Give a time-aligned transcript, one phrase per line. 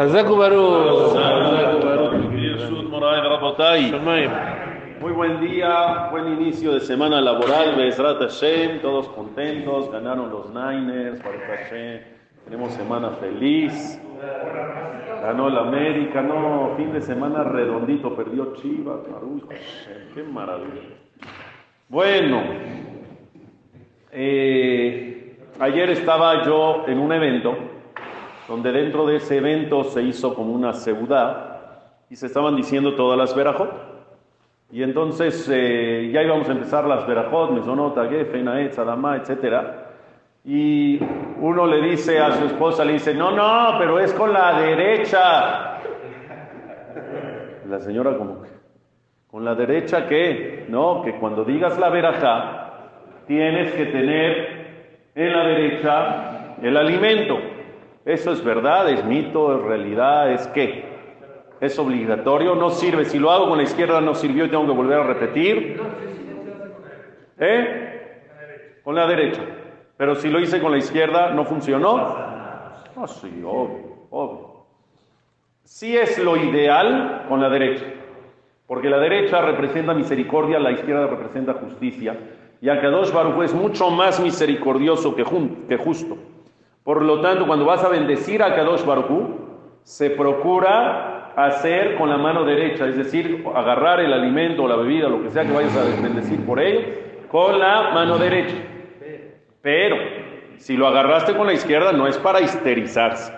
[0.00, 0.36] Hazaku
[5.00, 11.20] Muy buen día, buen inicio de semana laboral, Bezrat Hashem, todos contentos, ganaron los Niners,
[12.44, 14.00] tenemos semana feliz,
[15.20, 19.00] ganó la América, no, fin de semana redondito, perdió Chivas,
[20.14, 20.94] qué maravilla.
[21.88, 22.40] Bueno,
[24.12, 27.77] eh, ayer estaba yo en un evento,
[28.48, 31.58] donde dentro de ese evento se hizo como una ciudad
[32.08, 33.70] y se estaban diciendo todas las verajot.
[34.72, 39.64] Y entonces eh, ya íbamos a empezar las verajot, mesonota, gefe, naetz, adamá, etc.
[40.44, 40.98] Y
[41.40, 45.78] uno le dice a su esposa, le dice, no, no, pero es con la derecha.
[47.68, 48.48] La señora como que,
[49.30, 50.64] ¿con la derecha qué?
[50.68, 52.72] No, que cuando digas la verajá,
[53.26, 57.38] tienes que tener en la derecha el alimento.
[58.08, 60.82] Eso es verdad, es mito, es realidad, es qué.
[61.60, 63.04] Es obligatorio, no sirve.
[63.04, 65.78] Si lo hago con la izquierda no sirvió tengo que volver a repetir.
[67.38, 68.80] ¿Eh?
[68.82, 69.42] Con la derecha.
[69.98, 71.98] Pero si lo hice con la izquierda, ¿no funcionó?
[72.96, 74.64] No, sí, obvio, obvio.
[75.64, 77.84] Sí es lo ideal con la derecha.
[78.66, 82.18] Porque la derecha representa misericordia, la izquierda representa justicia.
[82.62, 85.24] Y Akadosh Baruj es mucho más misericordioso que
[85.76, 86.16] justo.
[86.88, 89.10] Por lo tanto, cuando vas a bendecir a Kadosh Baruj
[89.82, 95.06] se procura hacer con la mano derecha, es decir, agarrar el alimento o la bebida,
[95.06, 96.80] lo que sea que vayas a bendecir por ello,
[97.30, 98.54] con la mano derecha.
[99.60, 99.96] Pero,
[100.56, 103.34] si lo agarraste con la izquierda, no es para histerizarse.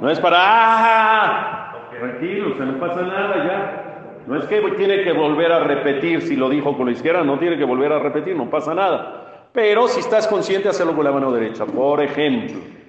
[0.00, 1.86] No es para, ¡ah!
[1.96, 4.22] Tranquilo, no pasa nada ya.
[4.26, 7.38] No es que tiene que volver a repetir, si lo dijo con la izquierda, no
[7.38, 9.46] tiene que volver a repetir, no pasa nada.
[9.52, 11.64] Pero si estás consciente, hacerlo con la mano derecha.
[11.66, 12.79] Por ejemplo,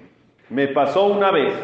[0.52, 1.54] me pasó una vez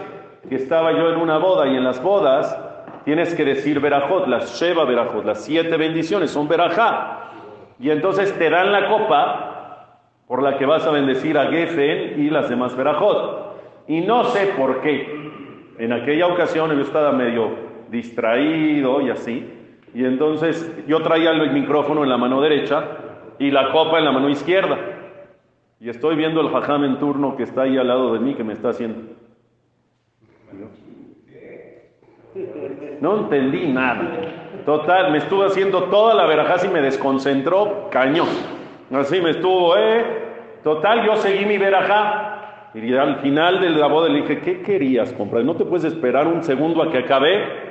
[0.48, 2.58] que estaba yo en una boda y en las bodas
[3.04, 7.30] tienes que decir verajot, las sheva verajot, las siete bendiciones son verajá.
[7.78, 12.30] Y entonces te dan la copa por la que vas a bendecir a Gefen y
[12.30, 13.84] las demás verajot.
[13.88, 15.30] Y no sé por qué.
[15.78, 17.50] En aquella ocasión yo estaba medio
[17.90, 19.52] distraído y así.
[19.94, 22.84] Y entonces yo traía el micrófono en la mano derecha
[23.38, 24.97] y la copa en la mano izquierda.
[25.80, 28.42] Y estoy viendo el jajam en turno que está ahí al lado de mí que
[28.42, 29.14] me está haciendo.
[33.00, 34.62] No entendí nada.
[34.64, 38.28] Total, me estuvo haciendo toda la verajá y me desconcentró cañón.
[38.92, 40.04] Así me estuvo, ¿eh?
[40.64, 42.70] Total, yo seguí mi verajá.
[42.74, 45.44] Y al final de la boda le dije, ¿qué querías comprar?
[45.44, 47.68] ¿No te puedes esperar un segundo a que acabe?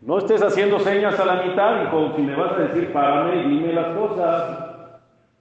[0.00, 2.12] No estés haciendo señas a la mitad, hijo.
[2.16, 4.73] Si me vas a decir, párame y dime las cosas.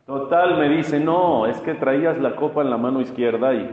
[0.05, 3.69] Total, me dice, no, es que traías la copa en la mano izquierda y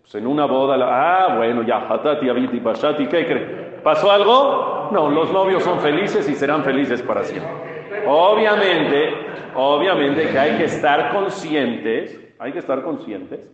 [0.00, 3.46] pues, en una boda, la- ah, bueno, ya, hatati, abiti, bashati, ¿qué cree?
[3.82, 4.88] ¿Pasó algo?
[4.92, 7.52] No, los novios son felices y serán felices para siempre.
[8.06, 9.12] Obviamente,
[9.54, 13.50] obviamente que hay que estar conscientes, hay que estar conscientes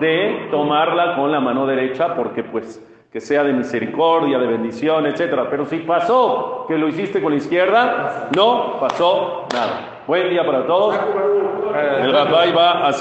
[0.00, 2.82] de tomarla con la mano derecha porque pues
[3.12, 5.48] que sea de misericordia, de bendición, etcétera.
[5.48, 10.02] Pero si pasó que lo hiciste con la izquierda, no pasó nada.
[10.06, 10.98] Buen día para todos.
[12.00, 12.92] El Rabbi va a